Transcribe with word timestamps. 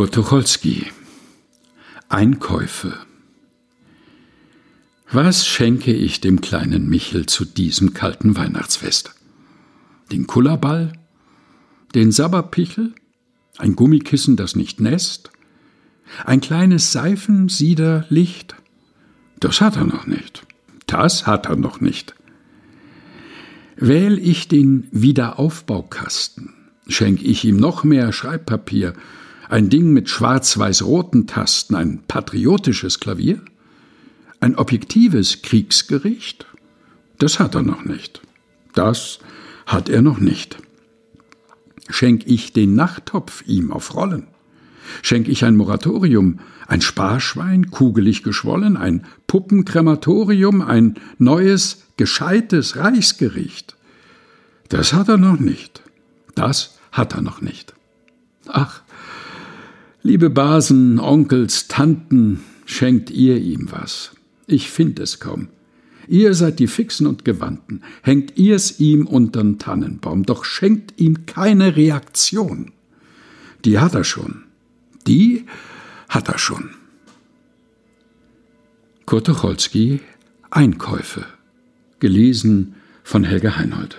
Kurt 0.00 0.14
Tucholsky 0.14 0.86
Einkäufe 2.08 2.94
Was 5.12 5.46
schenke 5.46 5.92
ich 5.92 6.22
dem 6.22 6.40
kleinen 6.40 6.88
Michel 6.88 7.26
zu 7.26 7.44
diesem 7.44 7.92
kalten 7.92 8.34
Weihnachtsfest? 8.34 9.14
Den 10.10 10.26
Kullerball? 10.26 10.94
Den 11.94 12.12
Sabberpichel? 12.12 12.94
Ein 13.58 13.76
Gummikissen, 13.76 14.36
das 14.36 14.56
nicht 14.56 14.80
nässt? 14.80 15.32
Ein 16.24 16.40
kleines 16.40 16.92
Seifensiederlicht? 16.92 18.54
Das 19.38 19.60
hat 19.60 19.76
er 19.76 19.84
noch 19.84 20.06
nicht. 20.06 20.46
Das 20.86 21.26
hat 21.26 21.44
er 21.44 21.56
noch 21.56 21.82
nicht. 21.82 22.14
Wähl 23.76 24.18
ich 24.18 24.48
den 24.48 24.88
Wiederaufbaukasten, 24.92 26.54
schenk 26.88 27.22
ich 27.22 27.44
ihm 27.44 27.58
noch 27.58 27.84
mehr 27.84 28.14
Schreibpapier, 28.14 28.94
ein 29.50 29.68
Ding 29.68 29.92
mit 29.92 30.08
schwarz-weiß-roten 30.08 31.26
Tasten, 31.26 31.74
ein 31.74 32.02
patriotisches 32.06 33.00
Klavier? 33.00 33.40
Ein 34.38 34.54
objektives 34.54 35.42
Kriegsgericht? 35.42 36.46
Das 37.18 37.40
hat 37.40 37.56
er 37.56 37.62
noch 37.62 37.84
nicht. 37.84 38.22
Das 38.74 39.18
hat 39.66 39.88
er 39.88 40.02
noch 40.02 40.20
nicht. 40.20 40.56
Schenk 41.88 42.26
ich 42.26 42.52
den 42.52 42.76
Nachttopf 42.76 43.42
ihm 43.46 43.72
auf 43.72 43.94
Rollen? 43.96 44.28
Schenk 45.02 45.28
ich 45.28 45.44
ein 45.44 45.56
Moratorium, 45.56 46.38
ein 46.68 46.80
Sparschwein, 46.80 47.70
kugelig 47.70 48.22
geschwollen, 48.22 48.76
ein 48.76 49.04
Puppenkrematorium, 49.26 50.62
ein 50.62 50.94
neues, 51.18 51.82
gescheites 51.96 52.76
Reichsgericht? 52.76 53.76
Das 54.68 54.92
hat 54.92 55.08
er 55.08 55.18
noch 55.18 55.40
nicht. 55.40 55.82
Das 56.36 56.78
hat 56.92 57.14
er 57.14 57.22
noch 57.22 57.40
nicht. 57.40 57.74
Ach, 58.46 58.82
Liebe 60.10 60.28
Basen, 60.28 60.98
Onkels, 60.98 61.68
Tanten, 61.68 62.40
schenkt 62.66 63.12
ihr 63.12 63.36
ihm 63.36 63.70
was. 63.70 64.10
Ich 64.48 64.68
find 64.68 64.98
es 64.98 65.20
kaum. 65.20 65.50
Ihr 66.08 66.34
seid 66.34 66.58
die 66.58 66.66
Fixen 66.66 67.06
und 67.06 67.24
Gewandten, 67.24 67.84
hängt 68.02 68.36
ihr's 68.36 68.80
ihm 68.80 69.06
untern 69.06 69.60
Tannenbaum, 69.60 70.24
doch 70.24 70.44
schenkt 70.44 71.00
ihm 71.00 71.26
keine 71.26 71.76
Reaktion. 71.76 72.72
Die 73.64 73.78
hat 73.78 73.94
er 73.94 74.02
schon. 74.02 74.42
Die 75.06 75.46
hat 76.08 76.28
er 76.28 76.38
schon. 76.38 76.70
Kurt 79.06 79.28
Tucholsky 79.28 80.00
Einkäufe. 80.50 81.24
Gelesen 82.00 82.74
von 83.04 83.22
Helge 83.22 83.56
Heinold. 83.56 83.96